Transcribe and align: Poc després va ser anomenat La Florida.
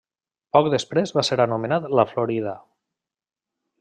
Poc 0.55 0.69
després 0.73 1.13
va 1.17 1.23
ser 1.29 1.37
anomenat 1.45 1.85
La 1.99 2.07
Florida. 2.15 2.55